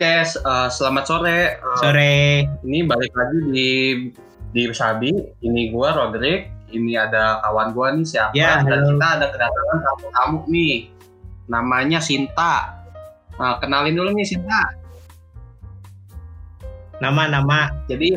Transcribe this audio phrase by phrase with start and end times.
[0.00, 1.40] S- eh, selamat sore.
[1.60, 2.16] Eh, Sore.
[2.64, 3.70] Ini balik lagi di
[4.50, 5.12] di Sabi.
[5.38, 6.48] Ini gua Roderick.
[6.72, 8.32] Ini ada kawan gua nih siapa?
[8.32, 10.88] Ya, Dan kita ada kedatangan tamu tamu nih.
[11.46, 12.80] Namanya Sinta.
[13.36, 14.72] Nah, kenalin dulu nih Sinta.
[16.98, 17.68] Nama-nama.
[17.84, 18.12] Jadi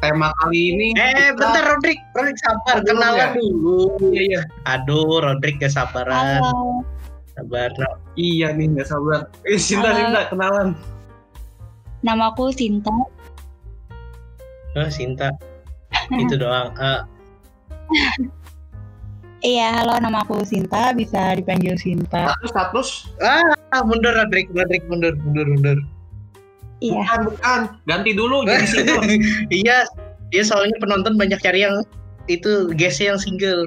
[0.00, 1.98] tema kali ini Eh, kita- bentar Rodrik.
[2.16, 2.76] Rodrik sabar.
[2.80, 3.28] Kenalan ya.
[3.36, 3.80] dulu.
[4.08, 4.42] Iya, iya.
[4.64, 6.40] Aduh, Rodrik gak sabaran.
[6.40, 6.84] Halo,
[7.32, 7.70] Sabar.
[7.76, 9.30] Nah, Iya nih, nggak sabar.
[9.44, 9.98] Eh, Sinta, Halo.
[9.98, 10.68] Sinta, kenalan.
[12.00, 12.92] namaku Sinta.
[14.72, 15.28] Oh, Sinta.
[16.12, 16.72] Itu doang.
[16.76, 17.00] Eh,
[19.40, 20.92] Iya, halo, namaku Sinta.
[20.92, 22.28] Bisa dipanggil Sinta.
[22.44, 22.88] Status, status.
[23.72, 24.52] ah, mundur Rodrik.
[24.52, 25.78] Rodrik mundur, mundur, mundur.
[26.80, 27.60] Iya, Bukan, bukan.
[27.84, 29.00] Ganti dulu jadi single.
[29.64, 29.84] iya,
[30.30, 31.80] iya soalnya penonton banyak cari yang
[32.26, 33.64] itu guestnya yang single.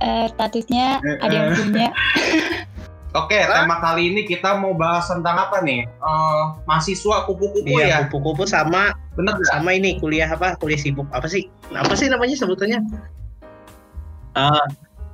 [0.00, 1.88] eh, statusnya ada yang punya.
[3.12, 5.84] Oke, tema kali ini kita mau bahas tentang apa nih?
[5.84, 9.52] Eh, mahasiswa kupu-kupu ya, Iya, kupu-kupu sama bener nggak?
[9.52, 10.56] sama ini kuliah apa?
[10.56, 11.44] Kuliah sibuk apa sih?
[11.76, 12.80] Apa sih namanya sebutannya?
[14.32, 14.64] Eh,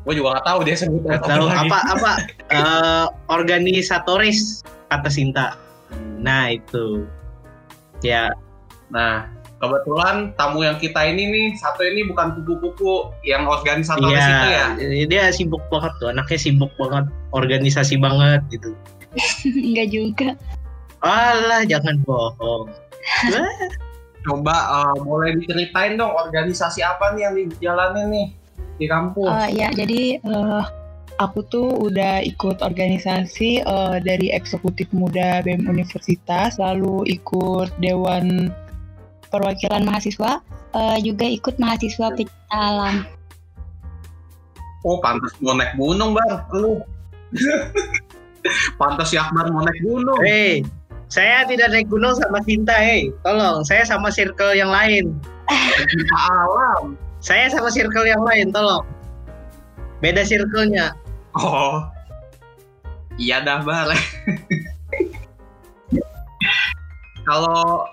[0.07, 2.13] Gue juga nggak tahu dia sebutnya tahu apa apa
[2.55, 5.59] eh, organisatoris kata Sinta.
[6.23, 7.03] Nah itu
[8.01, 8.31] ya
[8.89, 9.29] Nah,
[9.59, 14.67] kebetulan tamu yang kita ini nih satu ini bukan kupu-kupu yang organisatoris itu ya.
[14.79, 18.71] iya dia sibuk banget tuh anaknya sibuk banget organisasi banget gitu.
[19.67, 20.29] Enggak juga.
[21.03, 22.71] Alah jangan bohong.
[24.27, 28.29] Coba eh, boleh diceritain dong organisasi apa nih yang dijalanin nih
[28.79, 29.31] di kampus?
[29.47, 30.65] Eh, ya, jadi eh,
[31.19, 38.51] aku tuh udah ikut organisasi eh, dari eksekutif muda BEM Universitas, lalu ikut Dewan
[39.29, 40.41] Perwakilan Mahasiswa,
[40.75, 43.05] eh, juga ikut mahasiswa pecinta alam.
[44.87, 46.49] Oh, pantas mau naik gunung, Bar.
[46.55, 46.81] Lu.
[48.81, 50.21] pantas si Akbar mau naik gunung.
[50.25, 50.65] Hei,
[51.09, 53.09] saya tidak naik gunung sama Sinta, hei.
[53.25, 55.17] Tolong, saya sama circle yang lain.
[55.49, 56.97] Pecinta alam.
[57.19, 58.87] Saya sama circle yang lain, tolong.
[59.99, 60.95] Beda circle-nya.
[61.35, 61.83] Oh.
[63.19, 63.91] Iya dah, Bar.
[67.29, 67.85] kalau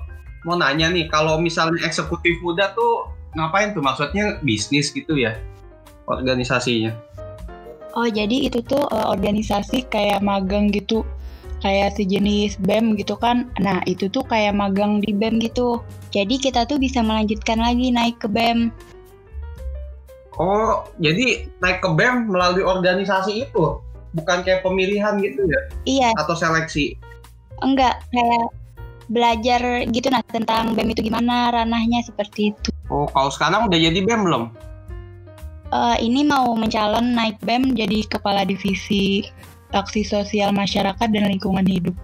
[0.45, 3.81] mau nanya nih, kalau misalnya eksekutif muda tuh ngapain tuh?
[3.81, 5.35] Maksudnya bisnis gitu ya?
[6.05, 6.93] Organisasinya.
[7.97, 11.01] Oh, jadi itu tuh eh, organisasi kayak magang gitu.
[11.63, 13.49] Kayak sejenis BEM gitu kan.
[13.57, 15.81] Nah, itu tuh kayak magang di BEM gitu.
[16.13, 18.69] Jadi kita tuh bisa melanjutkan lagi naik ke BEM.
[20.35, 23.81] Oh, jadi naik ke BEM melalui organisasi itu?
[24.13, 25.61] Bukan kayak pemilihan gitu ya?
[25.87, 26.99] Iya, Atau seleksi?
[27.63, 28.51] enggak kayak
[29.09, 32.69] belajar gitu nah tentang BEM itu gimana ranahnya seperti itu.
[32.89, 34.43] Oh, kalau sekarang udah jadi BEM belum?
[35.73, 39.25] Eh, ini mau mencalon naik BEM jadi kepala divisi
[39.73, 41.95] aksi sosial masyarakat dan lingkungan hidup.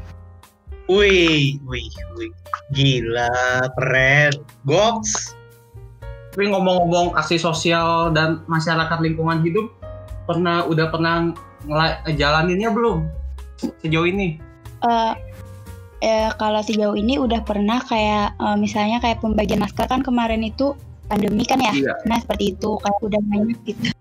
[0.92, 1.88] Wih, wih,
[2.20, 2.32] wih.
[2.76, 3.32] Gila,
[3.80, 4.34] keren.
[4.68, 5.38] Goks.
[6.32, 9.72] Tapi ngomong-ngomong aksi sosial dan masyarakat lingkungan hidup,
[10.28, 11.36] pernah udah pernah
[12.08, 13.08] ngejalaninnya belum
[13.84, 14.40] sejauh ini?
[14.82, 15.14] Eh,
[16.02, 20.74] eh, kalau sejauh ini udah pernah kayak eh, misalnya kayak pembagian masker kan kemarin itu
[21.06, 21.74] pandemi kan ya.
[21.74, 21.94] Iya.
[22.10, 23.94] Nah seperti itu kayak udah banyak gitu.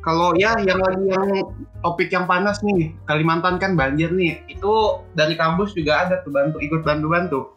[0.00, 1.28] Kalau ya yang lagi yang
[1.84, 4.40] topik yang panas nih, Kalimantan kan banjir nih.
[4.48, 7.52] Itu dari kampus juga ada tuh bantu ikut bantu-bantu.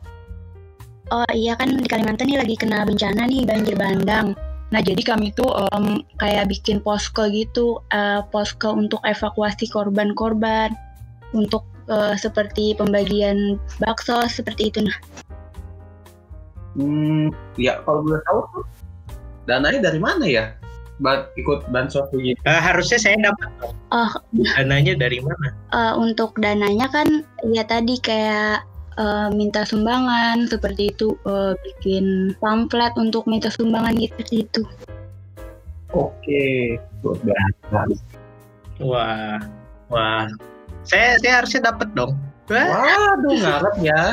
[1.11, 4.35] Oh iya kan di Kalimantan nih lagi kena bencana nih banjir bandang.
[4.75, 10.75] Nah jadi kami tuh em, kayak bikin posko gitu, eh, posko untuk evakuasi korban-korban,
[11.31, 14.79] untuk eh, seperti pembagian bakso seperti itu.
[14.85, 14.97] Nah
[16.73, 18.66] Hmm, ya kalau boleh tahu tuh
[19.45, 20.45] dananya dari mana ya?
[21.01, 22.38] Buat ikut bansos begini.
[22.49, 23.49] Eh, harusnya saya dapat.
[23.93, 24.09] Oh.
[24.57, 25.53] Dananya dari mana?
[25.73, 28.66] eh, untuk dananya kan ya tadi kayak
[28.97, 34.61] eh, minta sumbangan seperti itu, eh, bikin pamflet untuk minta sumbangan gitu seperti itu.
[35.93, 38.02] Oke, bansos.
[38.81, 39.37] Wah,
[39.93, 40.25] wah.
[40.84, 42.16] Saya saya harusnya dapat dong.
[42.52, 44.03] Wah, Waduh, ngarep ya.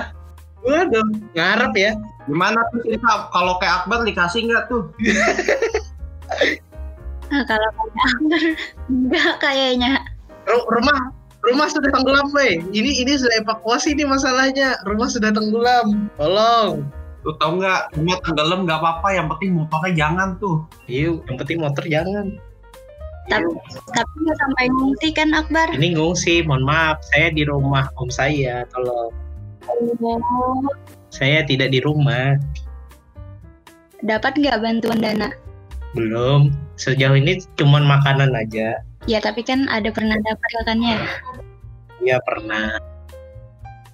[0.63, 1.91] waduh, ngarep ya.
[2.31, 3.27] Gimana tuh Sinta?
[3.35, 4.83] Kalau kayak Akbar dikasih nggak tuh?
[7.31, 8.43] Nah, kalau kayak Akbar,
[8.91, 9.93] enggak kayaknya.
[10.51, 10.99] Ru- rumah
[11.47, 12.59] rumah sudah tenggelam, weh.
[12.75, 14.83] Ini ini sudah evakuasi nih masalahnya.
[14.83, 16.11] Rumah sudah tenggelam.
[16.19, 16.83] Tolong.
[17.23, 17.95] Lu tau nggak?
[17.95, 19.09] Rumah tenggelam nggak apa-apa.
[19.15, 20.67] Yang penting motornya jangan tuh.
[20.91, 22.27] Iya, yang penting motor jangan.
[23.29, 23.47] Tapi,
[23.93, 25.69] tapi nggak sampai ngungsi kan Akbar?
[25.77, 27.03] Ini ngungsi, mohon maaf.
[27.13, 29.13] Saya di rumah om saya, tolong.
[30.01, 30.65] Oh,
[31.13, 32.39] Saya tidak di rumah.
[34.01, 35.29] dapat nggak bantuan dana?
[35.93, 36.49] Belum.
[36.81, 38.81] Sejauh ini cuman makanan aja.
[39.05, 40.97] Ya tapi kan ada pernah dapat katanya.
[42.01, 42.81] Ya pernah.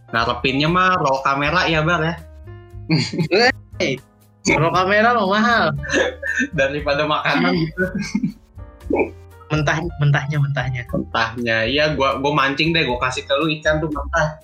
[0.06, 2.14] ngarepinnya mah roll kamera ya bar ya
[4.46, 5.64] Kalau kamera mah mahal.
[6.58, 7.84] daripada makanan gitu
[9.46, 10.82] Mentah, mentahnya, mentahnya.
[10.90, 11.56] mentahnya.
[11.70, 14.42] Iya gua gua mancing deh gua kasih ke lu ikan tuh mentah.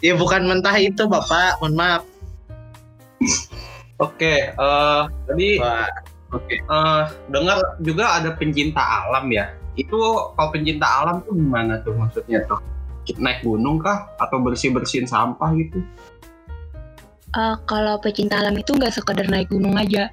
[0.00, 2.02] Ya bukan mentah itu bapak, mohon maaf.
[4.00, 5.60] oke eh tadi
[6.32, 9.52] oke eh dengar juga ada pencinta alam ya.
[9.76, 10.00] Itu
[10.32, 12.60] kalau pencinta alam tuh gimana tuh maksudnya tuh?
[13.20, 14.06] Naik gunung kah?
[14.22, 15.82] Atau bersih bersihin sampah gitu?
[17.30, 20.10] Eh, kalau pecinta alam itu nggak sekedar naik gunung aja.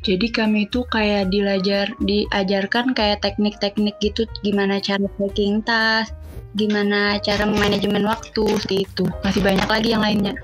[0.00, 6.08] Jadi kami itu kayak dilajar, diajarkan kayak teknik-teknik gitu, gimana cara packing tas,
[6.56, 9.04] gimana cara manajemen waktu, seperti itu.
[9.20, 10.36] Masih banyak lagi yang lainnya.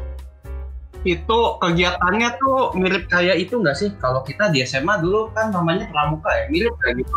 [1.07, 5.87] itu kegiatannya tuh mirip kayak itu nggak sih kalau kita di SMA dulu kan namanya
[5.87, 7.15] pramuka ya mirip kayak gitu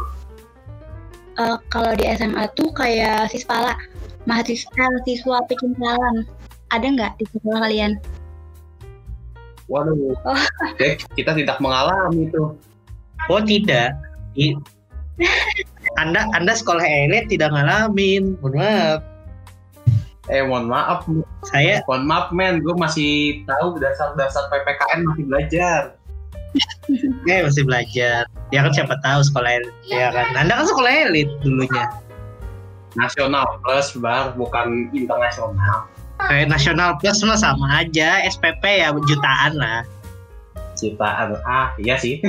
[1.39, 3.71] Eh, kalau di SMA tuh kayak Sispala,
[4.27, 6.27] mahasiswa siswa pecinta alam.
[6.67, 7.91] Ada nggak di sekolah kalian?
[9.69, 9.93] Waduh
[10.25, 10.39] Oh.
[11.13, 12.57] Kita tidak mengalami itu
[13.29, 13.93] oh tidak.
[14.33, 14.57] I-
[15.95, 18.99] anda Anda sekolah elit tidak ngalamin, mohon maaf.
[20.29, 21.03] eh mohon maaf
[21.45, 25.81] Saya mohon maaf men gue masih tahu dasar-dasar PPKN masih belajar
[27.29, 28.25] eh masih belajar.
[28.49, 30.33] Ya kan siapa tahu sekolah elit, ya kan.
[30.33, 31.85] Anda kan sekolah elit dulunya.
[32.97, 35.85] nasional plus bar bukan internasional
[36.19, 39.81] Kayak nasional plus mah sama aja, SPP ya jutaan lah.
[40.79, 42.23] ciptaan ah iya sih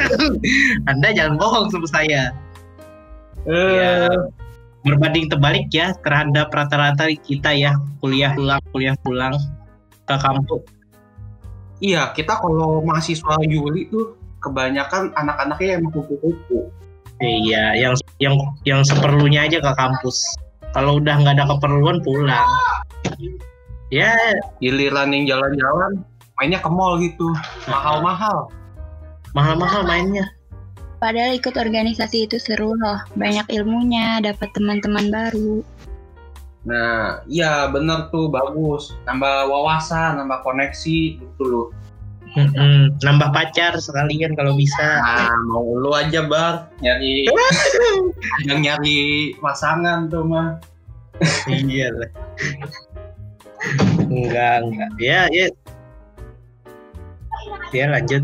[0.90, 2.32] Anda jangan bohong sama saya.
[3.44, 4.08] eh Ya.
[4.88, 9.36] Berbanding terbalik ya terhadap rata-rata kita ya kuliah pulang kuliah pulang
[10.08, 10.64] ke kampus.
[11.84, 16.72] iya kita kalau mahasiswa Juli tuh kebanyakan anak-anaknya yang kupu-kupu
[17.16, 18.36] Iya, yang yang
[18.68, 20.36] yang seperlunya aja ke kampus.
[20.76, 22.44] Kalau udah nggak ada keperluan pulang.
[23.88, 24.12] Ya,
[24.60, 26.04] giliran yang jalan-jalan
[26.36, 27.32] mainnya ke mall gitu
[27.64, 28.52] mahal-mahal
[29.36, 30.32] mahal-mahal mainnya.
[30.96, 35.60] Padahal ikut organisasi itu seru loh, banyak ilmunya, dapat teman-teman baru.
[36.64, 38.96] Nah, iya bener tuh bagus.
[39.04, 41.66] Nambah wawasan, nambah koneksi gitu loh.
[42.36, 45.00] Mm-mm, Nambah pacar sekalian kalau bisa.
[45.00, 47.24] Nah, mau lu aja bar nyari
[48.48, 50.60] yang nyari pasangan tuh mah.
[51.48, 52.10] iya lah.
[54.04, 54.90] Enggak, enggak.
[55.00, 55.48] Ya, ya.
[57.72, 58.20] Ya lanjut.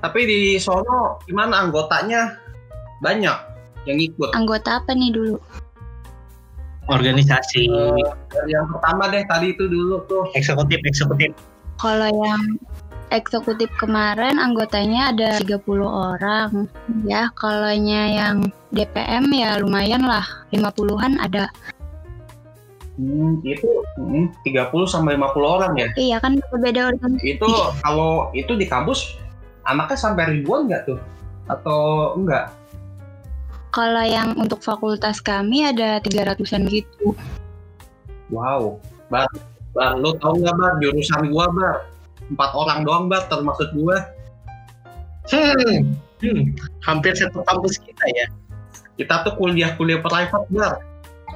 [0.00, 2.40] Tapi di sono gimana anggotanya?
[3.04, 3.38] Banyak
[3.84, 4.32] yang ikut.
[4.32, 5.36] Anggota apa nih dulu?
[6.90, 7.70] Organisasi
[8.32, 10.24] dari yang pertama deh tadi itu dulu tuh.
[10.34, 11.30] eksekutif eksekutif.
[11.80, 12.60] Kalau yang
[13.08, 16.68] eksekutif kemarin anggotanya ada 30 orang.
[17.08, 21.48] Ya, kalau yang DPM ya lumayan lah, 50-an ada.
[23.00, 23.64] Hmm, itu
[23.96, 25.88] hmm, 30 sampai 50 orang ya.
[25.96, 27.40] Iya kan berbeda organisasi.
[27.40, 27.48] Itu
[27.80, 29.16] kalau itu di kampus
[29.64, 31.00] anaknya sampai ribuan nggak tuh?
[31.48, 32.52] Atau enggak?
[33.72, 37.16] Kalau yang untuk fakultas kami ada 300-an gitu.
[38.28, 39.26] Wow, bar,
[39.74, 41.76] bar, lu tau nggak bar jurusan gua bar?
[42.30, 44.06] Empat orang doang bar, termasuk gua.
[45.30, 45.94] Hmm.
[46.20, 46.42] Hmm.
[46.84, 48.26] Hampir satu kampus kita ya.
[49.00, 50.84] Kita tuh kuliah-kuliah private bar.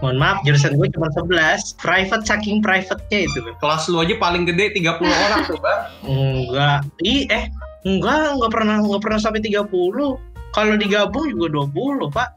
[0.03, 1.79] Mohon maaf, jurusan gue cuma 11.
[1.79, 3.39] Private saking private-nya itu.
[3.63, 5.89] Kelas lu aja paling gede 30 orang tuh bar.
[6.03, 6.85] Enggak.
[7.07, 7.47] Ih, eh,
[7.87, 10.19] enggak, enggak pernah enggak pernah sampai 30.
[10.55, 12.31] Kalau digabung juga 20, Pak.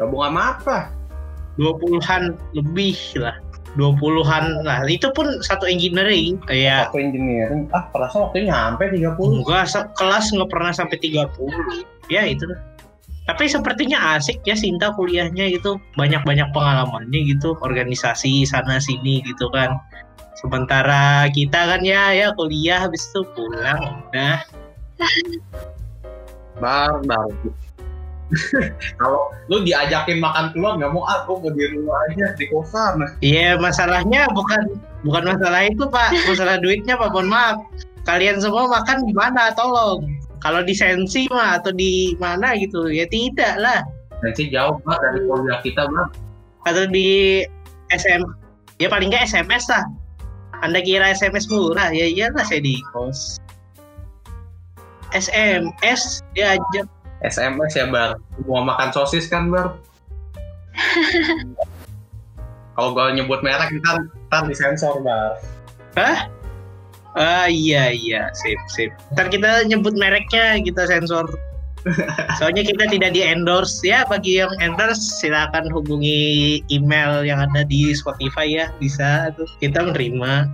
[0.00, 0.78] Gabung sama apa?
[1.58, 3.34] 20-an lebih lah.
[3.78, 4.82] 20-an lah.
[4.90, 6.42] Itu pun satu engineering.
[6.50, 7.70] Kayak Waktu engineering.
[7.70, 9.14] Ah, perasaan waktu nyampe 30.
[9.14, 12.10] enggak sekelas enggak pernah sampai 30.
[12.10, 12.44] Ya itu.
[13.28, 19.78] Tapi sepertinya asik ya Sinta kuliahnya gitu banyak-banyak pengalamannya gitu organisasi sana sini gitu kan.
[20.40, 24.42] Sementara kita kan ya ya kuliah habis itu pulang udah
[26.58, 27.30] Bar, bar.
[29.00, 33.00] Kalau lu diajakin makan keluar nggak mau ah, gua mau di rumah aja di kosan.
[33.24, 37.08] Iya masalahnya bukan bukan masalah itu pak, masalah duitnya pak.
[37.12, 37.56] Mohon maaf.
[38.04, 39.52] Kalian semua makan di mana?
[39.56, 40.04] Tolong.
[40.38, 43.80] Kalau di sensi mah atau di mana gitu ya tidak lah.
[44.20, 46.12] Nanti jauh bar dari kuliah kita bar.
[46.68, 47.42] Atau di
[47.92, 48.22] SM
[48.78, 49.84] ya paling nggak SMS lah.
[50.60, 53.38] Anda kira SMS murah ya iyalah saya di kos.
[55.16, 56.84] SMS diajak
[57.24, 58.18] SMS ya bar.
[58.46, 59.74] Mau makan sosis kan bar.
[62.78, 65.42] Kalau gua nyebut merek ntar, ntar disensor bar.
[65.98, 66.30] Hah?
[67.18, 68.94] Ah iya iya, sip sip.
[69.16, 71.26] Ntar kita nyebut mereknya kita sensor.
[72.38, 74.06] Soalnya kita tidak di endorse ya.
[74.06, 78.66] Bagi yang endorse silakan hubungi email yang ada di Spotify ya.
[78.78, 80.46] Bisa tuh kita menerima.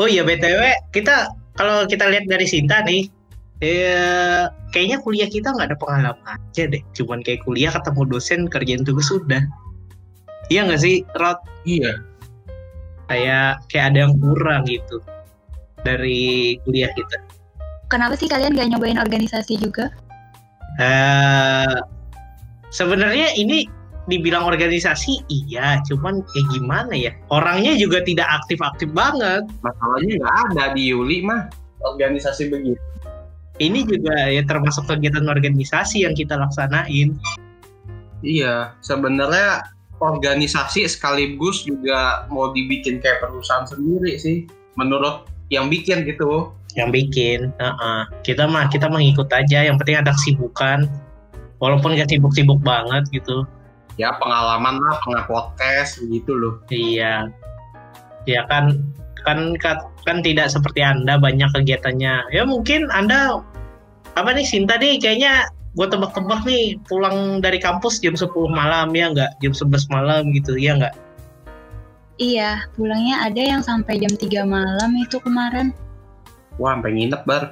[0.00, 0.64] Oh iya btw
[0.96, 1.28] kita
[1.60, 3.12] kalau kita lihat dari Sinta nih,
[3.60, 6.82] eh, kayaknya kuliah kita nggak ada pengalaman aja deh.
[6.96, 9.44] Cuman kayak kuliah ketemu dosen kerjain tugas sudah.
[10.50, 11.38] Iya nggak sih, Rod?
[11.68, 12.00] Iya.
[13.06, 14.98] Kayak kayak ada yang kurang gitu
[15.84, 17.18] dari kuliah kita.
[17.90, 19.90] Kenapa sih kalian gak nyobain organisasi juga?
[20.78, 21.78] Eh,
[22.70, 23.66] sebenarnya ini
[24.06, 27.12] dibilang organisasi iya, cuman kayak gimana ya?
[27.34, 29.46] Orangnya juga tidak aktif-aktif banget.
[29.62, 31.50] Masalahnya nggak ada di Yuli mah
[31.82, 32.78] organisasi begitu.
[33.60, 37.20] Ini juga ya termasuk kegiatan organisasi yang kita laksanain.
[38.24, 39.68] Iya, sebenarnya
[40.00, 44.48] organisasi sekaligus juga mau dibikin kayak perusahaan sendiri sih.
[44.80, 46.56] Menurut yang bikin gitu.
[46.72, 48.00] Yang bikin, Heeh.
[48.24, 49.68] kita mah kita mah ngikut aja.
[49.68, 50.88] Yang penting ada kesibukan,
[51.60, 53.44] walaupun gak sibuk-sibuk banget gitu.
[54.00, 56.54] Ya pengalaman lah, pernah podcast begitu loh.
[56.72, 57.28] Iya,
[58.24, 58.80] ya kan
[59.26, 59.76] kan kan,
[60.08, 62.32] kan tidak seperti anda banyak kegiatannya.
[62.32, 63.44] Ya mungkin anda
[64.18, 65.46] apa nih Sinta nih kayaknya
[65.78, 70.58] gue tebak-tebak nih pulang dari kampus jam 10 malam ya nggak jam 11 malam gitu
[70.58, 70.94] ya nggak
[72.20, 75.72] Iya, pulangnya ada yang sampai jam 3 malam itu kemarin.
[76.60, 77.48] Wah, sampai nginep bar.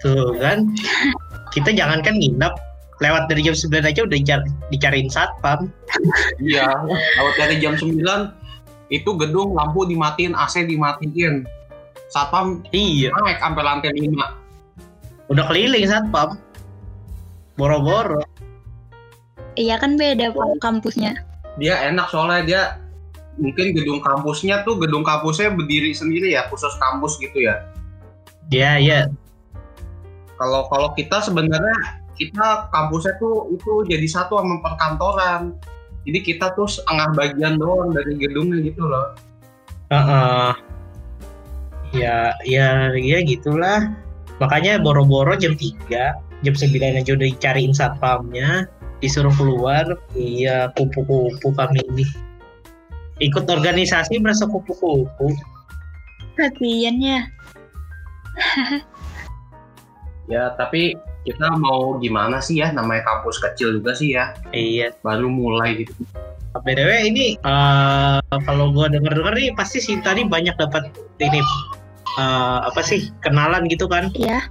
[0.00, 0.72] tuh kan
[1.52, 2.54] kita jangankan nginep
[3.04, 5.68] lewat dari jam 9 aja udah dicari, dicariin satpam
[6.40, 7.92] Iya, kalau dari jam 9
[8.88, 11.44] itu gedung lampu dimatiin, AC dimatiin.
[12.08, 14.47] Satpam iya naik sampai lantai 5.
[15.28, 16.40] Udah keliling satpam
[17.56, 18.24] boro-boro
[19.58, 20.30] Iya kan beda
[20.62, 21.18] kampusnya.
[21.58, 22.62] Dia enak soalnya dia
[23.34, 27.66] mungkin gedung kampusnya tuh gedung kampusnya berdiri sendiri ya, khusus kampus gitu ya.
[28.54, 29.10] ya ya
[30.38, 35.58] Kalau kalau kita sebenarnya kita kampusnya tuh itu jadi satu sama perkantoran.
[36.06, 39.18] Jadi kita tuh setengah bagian doang dari gedungnya gitu loh.
[39.90, 40.54] Heeh.
[41.88, 43.88] ya ya ya gitulah
[44.38, 49.86] makanya boro-boro jam 3 jam 9 aja udah dicariin satpamnya disuruh keluar
[50.18, 52.06] iya kupu-kupu kami ini.
[53.18, 55.34] Ikut organisasi merasa kupu-kupu.
[56.38, 57.02] Kasian
[60.30, 60.54] ya.
[60.54, 60.94] Tapi
[61.26, 62.70] kita mau gimana sih ya?
[62.70, 64.34] Namanya kampus kecil juga sih ya.
[64.54, 64.94] Iya.
[65.02, 65.94] Baru mulai gitu.
[66.58, 70.90] btw ini eh, kalau gua denger denger nih pasti si tadi banyak dapat
[71.22, 71.38] ini
[72.18, 74.42] eh, apa sih kenalan gitu kan Iya,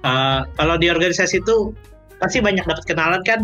[0.00, 1.76] Eh, kalau di organisasi itu
[2.16, 3.40] pasti banyak dapat kenalan kan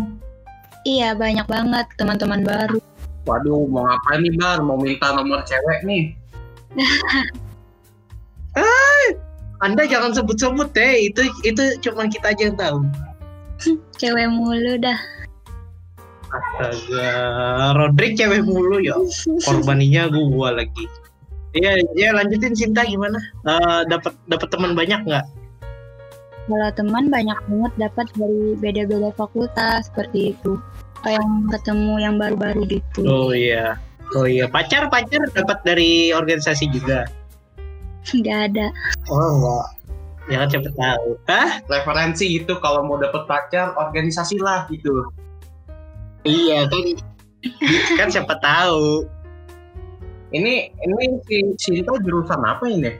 [0.89, 2.81] iya banyak banget teman-teman baru.
[3.29, 4.57] Waduh mau ngapain nih bar?
[4.65, 6.17] Mau minta nomor cewek nih?
[9.57, 12.85] anda jangan sebut-sebut deh itu itu cuma kita aja yang tahu
[13.97, 14.97] Cewek mulu dah.
[16.29, 17.09] Astaga,
[17.73, 18.93] Rodrik cewek mulu ya.
[19.41, 20.85] Korbaninya gua lagi.
[21.57, 23.17] Iya, ya lanjutin Cinta gimana?
[23.45, 25.25] Eh, Dapat dapat teman banyak nggak?
[26.47, 30.55] Kalau teman banyak banget dapat dari beda-beda fakultas seperti itu.
[31.03, 33.01] Kayak yang ketemu yang baru-baru gitu.
[33.03, 33.75] Oh iya.
[34.15, 37.03] Oh iya, pacar pacar dapat dari organisasi juga.
[38.07, 38.67] Nggak ada.
[39.11, 39.67] Oh enggak.
[40.27, 41.07] Jangan cepet tahu.
[41.27, 41.49] Hah?
[41.67, 45.07] Referensi gitu kalau mau dapet pacar organisasi lah gitu.
[46.23, 46.83] Iya kan.
[47.99, 49.07] kan siapa tahu.
[50.27, 52.91] Ini ini si Sinta jurusan apa ini?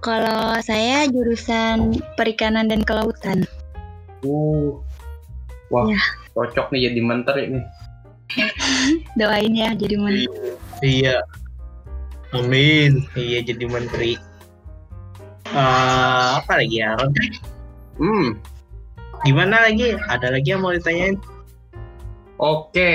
[0.00, 3.44] Kalau saya jurusan perikanan dan kelautan.
[4.24, 4.80] Uh,
[5.68, 6.00] wah Ya.
[6.32, 7.64] cocok nih jadi menteri nih.
[9.20, 10.28] Doain ya jadi menteri.
[10.80, 11.18] Iya.
[12.32, 13.04] Amin.
[13.14, 14.16] Iya jadi menteri.
[15.54, 16.98] Eh, apa lagi ya?
[17.94, 18.34] Hmm,
[19.22, 19.94] Gimana lagi?
[20.10, 21.16] Ada lagi yang mau ditanyain?
[22.36, 22.92] oke.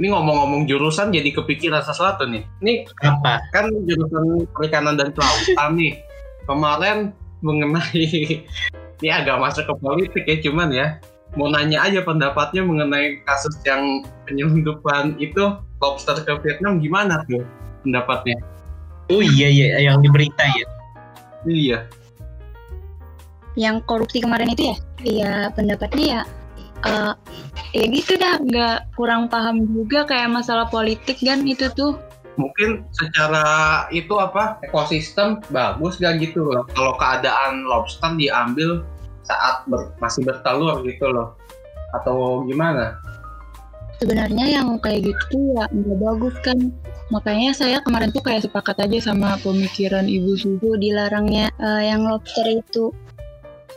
[0.00, 2.42] Ini ngomong-ngomong jurusan jadi kepikiran sesuatu nih.
[2.64, 3.44] Ini Apa?
[3.52, 6.00] kan jurusan perikanan dan kelautan nih.
[6.48, 7.12] Kemarin
[7.44, 8.42] mengenai
[9.02, 10.86] ini agak masuk ke politik ya cuman ya
[11.34, 17.42] mau nanya aja pendapatnya mengenai kasus yang penyelundupan itu lobster ke Vietnam gimana tuh
[17.82, 18.38] pendapatnya?
[19.10, 20.66] Oh iya iya yang di berita ya.
[21.42, 21.78] Iya.
[23.58, 24.76] Yang korupsi kemarin itu ya?
[25.02, 26.22] Iya pendapatnya ya.
[26.82, 27.12] Eh
[27.72, 31.96] ya gitu dah, nggak kurang paham juga kayak masalah politik kan itu tuh.
[32.40, 36.64] Mungkin secara itu apa ekosistem bagus gak gitu loh.
[36.72, 38.80] Kalau keadaan lobster diambil
[39.28, 41.36] saat ber- masih bertelur gitu loh.
[41.92, 42.96] Atau gimana?
[44.00, 46.58] Sebenarnya yang kayak gitu tuh ya nggak bagus kan.
[47.12, 52.48] Makanya saya kemarin tuh kayak sepakat aja sama pemikiran ibu suhu dilarangnya eh, yang lobster
[52.48, 52.90] itu.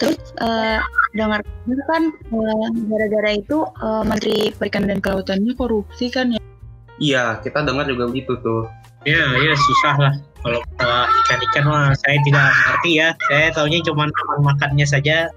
[0.01, 0.79] Terus uh,
[1.15, 1.39] dengar
[1.87, 6.41] kan uh, gara-gara itu uh, Menteri Perikanan dan Kelautannya korupsi kan ya?
[6.99, 8.67] Iya, kita dengar juga begitu tuh.
[9.05, 10.13] Ya, ya susah lah.
[10.45, 10.61] Kalau
[11.25, 13.09] ikan-ikan mah saya tidak mengerti ya.
[13.29, 15.29] Saya tahunya cuma makan makannya saja.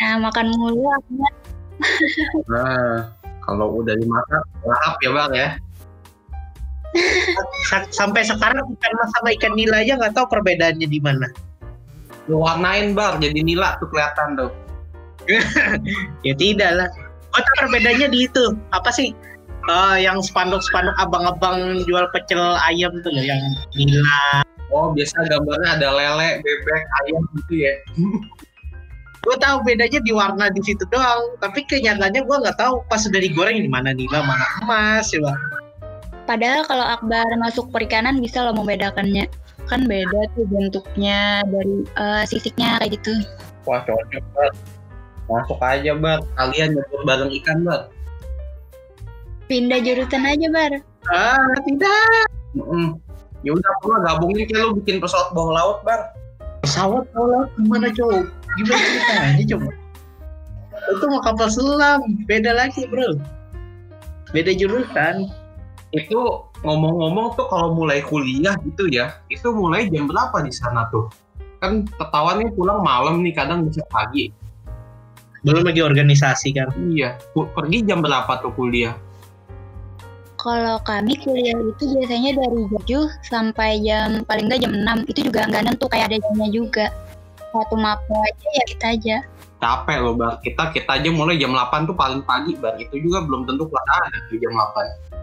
[0.00, 1.30] Nah, makan mulu akhirnya.
[2.52, 3.12] nah,
[3.44, 5.48] kalau udah dimakan, lahap ya bang ya.
[7.92, 11.28] Sampai sekarang ikan mas sama ikan nila aja nggak tahu perbedaannya di mana.
[12.26, 14.50] Lu warnain bar jadi nila tuh kelihatan tuh.
[16.26, 16.88] ya tidak lah.
[17.34, 18.54] Oh, perbedaannya di itu.
[18.70, 19.14] Apa sih?
[19.66, 23.42] Uh, yang spanduk-spanduk abang-abang jual pecel ayam tuh loh yang
[23.74, 24.42] nila.
[24.70, 27.74] Oh, biasa gambarnya ada lele, bebek, ayam gitu ya.
[29.26, 33.18] gue tahu bedanya di warna di situ doang tapi kenyataannya gue nggak tahu pas udah
[33.18, 35.38] digoreng di mana nila mana emas ya bang
[36.30, 39.26] padahal kalau Akbar masuk perikanan bisa lo membedakannya
[39.66, 43.12] kan beda tuh bentuknya dari uh, sisiknya kayak gitu.
[43.66, 44.54] Wah cocok banget
[45.26, 47.90] masuk aja bar kalian nyebut bareng ikan bar
[49.50, 50.72] pindah jurusan aja bar.
[51.10, 52.86] Ah tidak mm -mm.
[53.42, 56.14] ya udah pula gabungin kayak lu bikin pesawat bawah laut bar.
[56.62, 58.22] Pesawat bawah laut gimana coba
[58.56, 59.70] gimana ceritanya coba
[60.86, 62.00] itu mau kapal selam.
[62.30, 63.18] Beda lagi bro.
[64.30, 65.30] Beda jurusan.
[65.94, 71.06] Itu ngomong-ngomong tuh kalau mulai kuliah gitu ya itu mulai jam berapa di sana tuh?
[71.62, 74.34] Kan ketahuan nih pulang malam nih kadang bisa pagi.
[75.46, 76.74] Belum lagi organisasi kan?
[76.90, 78.98] Iya pergi jam berapa tuh kuliah?
[80.36, 85.30] Kalau kami kuliah itu biasanya dari jam 7 sampai jam paling nggak jam 6 itu
[85.30, 86.86] juga nggak nentu kayak ada jamnya juga.
[87.54, 89.16] Satu mapo aja ya kita aja.
[89.56, 93.24] Capek loh bar kita kita aja mulai jam 8 tuh paling pagi bar itu juga
[93.24, 95.15] belum tentu kelas ada tuh jam 8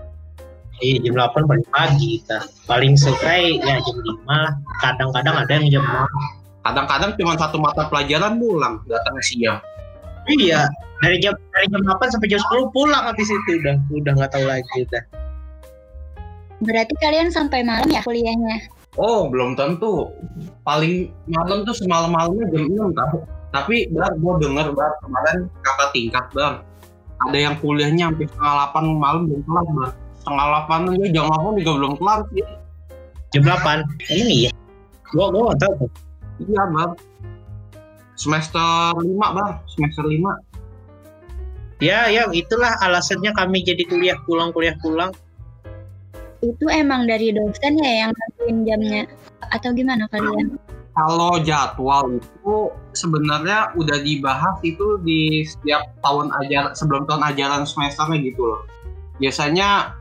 [0.84, 3.98] iya jam 8 paling pagi kita paling selesai ya jam
[4.28, 9.60] 5 kadang-kadang ada yang jam 6 kadang-kadang cuma satu mata pelajaran pulang datang siang
[10.28, 10.68] iya
[11.00, 14.46] dari jam dari jam 8 sampai jam 10 pulang habis itu udah udah nggak tahu
[14.46, 15.04] lagi udah
[16.64, 20.14] berarti kalian sampai malam ya kuliahnya Oh, belum tentu.
[20.62, 23.18] Paling malam tuh semalam-malamnya jam 6 tahu.
[23.50, 26.54] Tapi bar, gue denger bar kemarin kakak tingkat bar.
[27.26, 29.92] Ada yang kuliahnya sampai setengah 8 malam belum kelar bar.
[30.24, 32.48] Setengah 8 aja jam 8 juga belum kelar sih.
[33.36, 33.84] Jam 8?
[34.08, 34.52] Ini ya?
[35.12, 35.92] Gua, gua gak tahu.
[36.48, 36.96] Iya bar.
[38.16, 41.84] Semester 5 bar, semester 5.
[41.84, 45.12] Ya, ya itulah alasannya kami jadi kuliah pulang, kuliah pulang
[46.44, 49.04] itu emang dari dosen ya yang nentuin jamnya
[49.56, 50.60] atau gimana kalian?
[50.94, 58.22] Kalau jadwal itu sebenarnya udah dibahas itu di setiap tahun ajar sebelum tahun ajaran semesternya
[58.22, 58.62] gitu loh.
[59.18, 59.98] Biasanya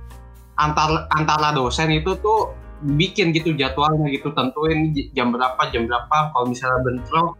[0.60, 6.34] antar antara dosen itu tuh bikin gitu jadwalnya gitu tentuin jam berapa jam berapa.
[6.34, 7.38] Kalau misalnya bentrok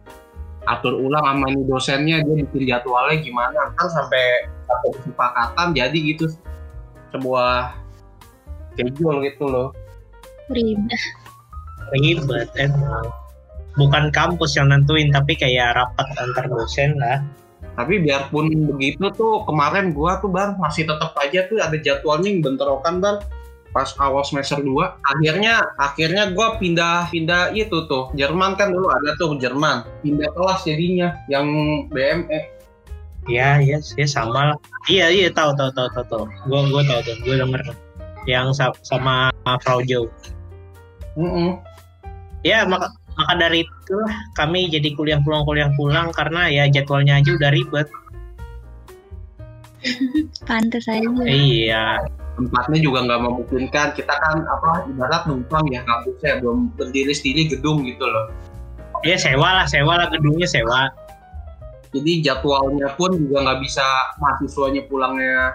[0.63, 3.75] atur ulang sama ini dosennya dia bikin jadwalnya gimana.
[3.75, 6.31] Kan sampai satu kesepakatan jadi gitu
[7.11, 7.75] sebuah
[8.73, 9.69] schedule gitu loh.
[10.49, 11.03] Ribet.
[11.93, 13.11] Ribet emang.
[13.73, 17.25] Bukan kampus yang nentuin tapi kayak rapat antar dosen lah
[17.73, 22.41] tapi biarpun begitu tuh kemarin gua tuh bang masih tetap aja tuh ada jadwalnya yang
[22.45, 23.17] bentrokan bang
[23.73, 24.69] pas awal semester 2
[25.01, 30.61] akhirnya akhirnya gua pindah pindah itu tuh Jerman kan dulu ada tuh Jerman pindah kelas
[30.65, 31.49] jadinya yang
[31.89, 32.53] BME
[33.23, 34.59] Iya, iya, ya sama lah.
[34.91, 36.25] Iya, iya, tahu, tahu, tahu, tahu, tahu.
[36.43, 37.61] Gua, gua tahu tuh, gua denger
[38.27, 38.51] yang
[38.83, 39.31] sama
[39.63, 40.11] Frau Jo.
[41.15, 41.49] Mm -mm.
[42.43, 43.97] Ya maka maka dari itu
[44.33, 47.87] kami jadi kuliah pulang kuliah pulang karena ya jadwalnya aja udah ribet.
[50.47, 51.07] Pantes aja.
[51.27, 52.07] Iya.
[52.33, 53.87] Tempatnya juga nggak memungkinkan.
[53.93, 58.33] Kita kan apa ibarat numpang ya kampusnya belum berdiri sendiri gedung gitu loh.
[59.03, 60.89] Iya sewa lah, sewa lah gedungnya sewa.
[61.93, 63.85] Jadi jadwalnya pun juga nggak bisa
[64.17, 65.53] mahasiswanya pulangnya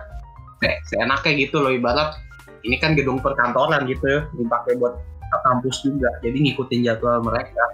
[0.63, 2.15] eh, seenaknya gitu loh ibarat
[2.67, 4.99] ini kan gedung perkantoran gitu dipakai buat
[5.45, 6.11] kampus juga.
[6.25, 7.65] Jadi ngikutin jadwal mereka.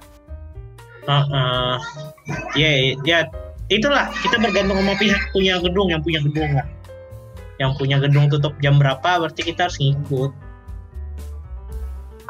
[1.04, 1.76] Uh, uh,
[2.56, 3.28] ya ya
[3.68, 4.08] itulah.
[4.24, 6.66] Kita bergantung sama pihak punya gedung yang punya gedung lah.
[7.62, 10.32] Yang punya gedung tutup jam berapa berarti kita harus ngikut.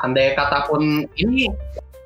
[0.03, 1.49] Andai kata pun ini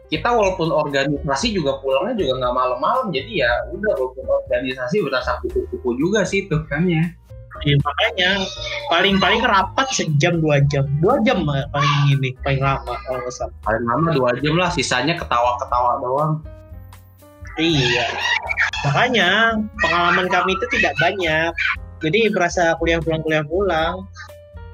[0.08, 3.06] kita walaupun organisasi juga pulangnya juga nggak malam-malam.
[3.10, 7.04] Jadi ya udah walaupun organisasi berasa kupu-kupu juga sih tuh kan ya
[7.64, 8.30] ya makanya
[8.90, 13.84] paling paling rapat sejam dua jam dua jam paling ini paling lama kalau nggak paling
[13.86, 16.32] lama dua jam lah sisanya ketawa ketawa doang
[17.58, 18.06] iya
[18.86, 21.50] makanya pengalaman kami itu tidak banyak
[21.98, 24.06] jadi berasa kuliah pulang kuliah pulang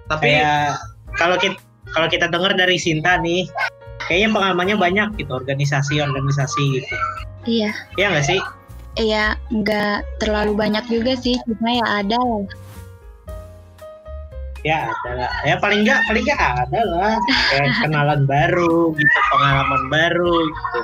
[0.09, 0.77] tapi Kayak,
[1.17, 1.57] kalau kita
[1.95, 3.49] kalau kita dengar dari Sinta nih
[4.05, 6.97] kayaknya pengalamannya banyak gitu organisasi-organisasi gitu.
[7.45, 7.71] Iya.
[7.97, 8.41] Iya nggak sih?
[8.95, 12.47] Iya, nggak terlalu banyak juga sih, cuma ya ada lah.
[14.65, 15.31] Ya ada lah.
[15.45, 17.13] Ya paling nggak paling nggak ada lah.
[17.53, 20.79] Kayak kenalan baru gitu, pengalaman baru gitu.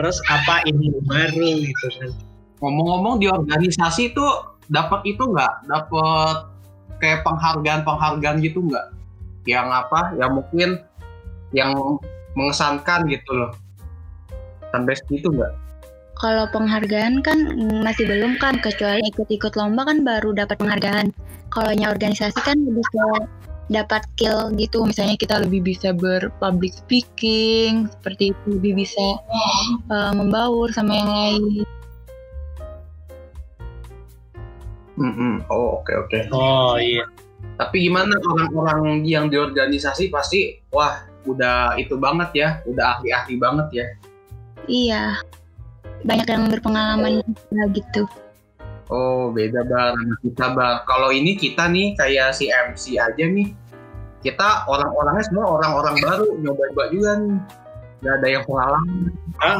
[0.00, 2.10] Terus apa ilmu baru gitu kan.
[2.64, 5.68] Ngomong-ngomong di organisasi tuh dapat itu nggak?
[5.68, 6.48] Dapat
[7.04, 8.88] kayak penghargaan-penghargaan gitu nggak?
[9.44, 10.16] Yang apa?
[10.16, 10.80] Ya mungkin
[11.52, 11.76] yang
[12.32, 13.52] mengesankan gitu loh.
[14.72, 15.52] Sampai segitu nggak?
[16.20, 17.38] Kalau penghargaan kan
[17.80, 21.16] masih belum kan, kecuali ikut-ikut lomba kan baru dapat penghargaan.
[21.48, 23.06] Kalau nya organisasi kan lebih ke
[23.72, 29.06] dapat skill gitu, misalnya kita lebih bisa berpublic speaking, seperti itu lebih bisa
[29.88, 31.64] uh, membaur sama yang lain.
[35.00, 35.34] Mm -mm.
[35.48, 36.28] Oh oke oke.
[36.36, 37.08] Oh iya.
[37.56, 43.68] Tapi gimana orang-orang yang di organisasi pasti wah udah itu banget ya, udah ahli-ahli banget
[43.72, 43.86] ya.
[44.68, 45.04] Iya,
[46.04, 48.02] banyak yang berpengalaman juga gitu.
[48.90, 50.74] Oh beda bar sama kita bar.
[50.88, 53.54] Kalau ini kita nih kayak si MC aja nih.
[54.20, 57.38] Kita orang-orangnya semua orang-orang baru nyoba-nyoba juga nih.
[58.00, 59.08] Gak ada yang pengalaman.
[59.40, 59.56] Ah,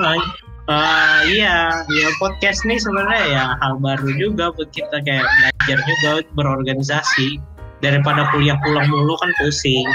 [0.68, 6.10] uh, iya, ya podcast nih sebenarnya ya hal baru juga buat kita kayak belajar juga
[6.36, 7.40] berorganisasi
[7.80, 9.88] daripada kuliah pulang mulu kan pusing.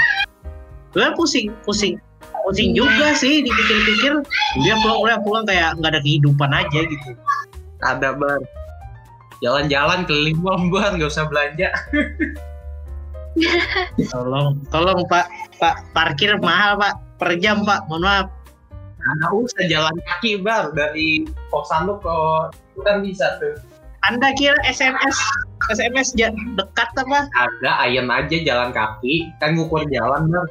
[0.96, 2.00] Gue pusing, pusing,
[2.46, 4.22] pusing juga sih dipikir-pikir
[4.62, 7.10] dia pulang pulang pulang kayak nggak ada kehidupan aja gitu.
[7.82, 8.38] Ada bar.
[9.42, 10.38] Jalan-jalan keliling
[10.70, 11.74] bar, nggak usah belanja.
[14.14, 15.26] tolong, tolong Pak,
[15.58, 18.30] Pak parkir mahal Pak per jam Pak, mohon maaf.
[19.02, 22.16] Nggak usah jalan kaki bar dari kosan lu ke
[22.54, 23.58] itu kan bisa tuh.
[24.06, 25.18] Anda kira SMS
[25.74, 26.14] SMS
[26.54, 27.26] dekat apa?
[27.34, 30.46] Ada ayam aja jalan kaki kan ngukur jalan bar.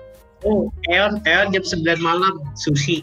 [0.45, 3.01] Oh, Eon, Eon jam 9 malam sushi.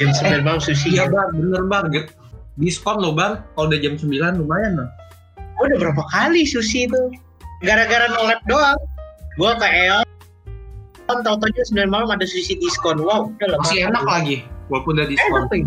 [0.00, 0.96] Jam 9 malam sushi.
[0.96, 1.84] Iya bar, bener.
[1.92, 2.10] Gitu.
[2.56, 4.88] Diskon loh bar, kalau udah jam 9 lumayan loh.
[5.60, 7.02] Oh, udah berapa kali sushi itu?
[7.60, 8.80] Gara-gara nolep doang.
[9.36, 10.06] Gua ke Eon.
[11.04, 13.04] Kan tau-tau jam 9 malam ada sushi diskon.
[13.04, 13.58] Wow, udah lah.
[13.60, 14.36] Masih enak lagi,
[14.72, 15.44] walaupun udah diskon.
[15.44, 15.66] Enak, Ping.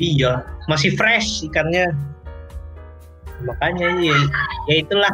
[0.00, 1.92] Iya, masih fresh ikannya.
[3.44, 4.16] Makanya ya,
[4.70, 5.12] ya itulah.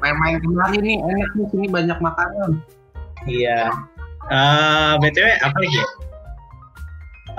[0.00, 2.62] Main-main kemarin nih, enak nih sini banyak makanan.
[3.28, 3.68] Iya.
[4.30, 5.76] Eh, btw apa lagi?
[5.76, 5.88] ya?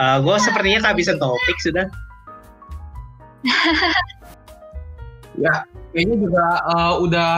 [0.02, 1.88] Eh, gue sepertinya kehabisan topik sudah.
[5.40, 5.64] Ya,
[5.96, 7.34] kayaknya juga eh, udah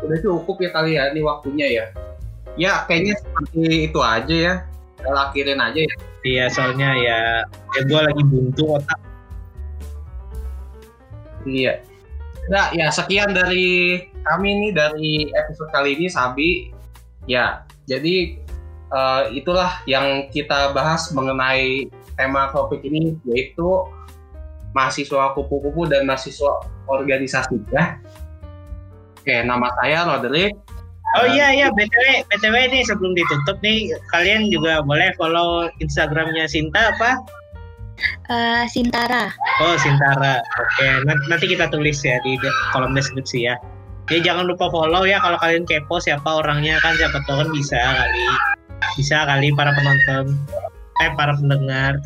[0.00, 1.86] udah cukup ya kali ya ini waktunya ya.
[2.56, 4.54] Ya, kayaknya seperti itu aja ya.
[4.96, 5.94] Kita akhirin aja ya.
[6.24, 7.20] Iya, soalnya ya,
[7.76, 8.96] ya gue lagi buntu otak.
[11.44, 11.84] Iya.
[12.48, 16.72] Nah, ya sekian dari kami nih dari episode kali ini Sabi.
[17.28, 18.38] Ya, jadi
[18.92, 23.66] eh, itulah yang kita bahas mengenai tema topik ini yaitu
[24.74, 27.98] mahasiswa kupu-kupu dan mahasiswa organisasi ya.
[29.24, 30.52] Oke, nama saya Roderick.
[31.14, 36.90] Oh iya iya btw btw nih sebelum ditutup nih kalian juga boleh follow Instagramnya Sinta
[36.90, 37.22] apa?
[38.26, 39.30] Eh, Sintara.
[39.62, 40.42] Oh Sintara.
[40.42, 42.34] Oke nanti, nanti kita tulis ya di
[42.74, 43.54] kolom deskripsi ya.
[44.12, 47.80] Ya jangan lupa follow ya kalau kalian kepo siapa orangnya kan siapa tahu kan bisa
[47.80, 48.24] kali
[49.00, 50.36] bisa kali para penonton
[51.00, 51.98] eh para pendengar.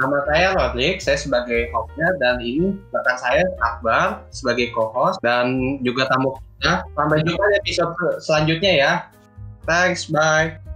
[0.00, 6.08] Nama saya Roderick, saya sebagai hostnya dan ini rekan saya Akbar sebagai co-host dan juga
[6.08, 6.88] tamu kita.
[6.96, 8.92] Sampai jumpa di episode selanjutnya ya.
[9.68, 10.69] Thanks, bye.